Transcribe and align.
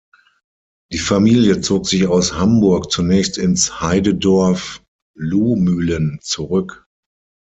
Die 0.91 0.97
Familie 0.97 1.61
zog 1.61 1.85
sich 1.87 2.07
aus 2.07 2.33
Hamburg 2.33 2.89
zunächst 2.91 3.37
ins 3.37 3.81
Heidedorf 3.81 4.83
Luhmühlen 5.15 6.17
zurück. 6.23 6.87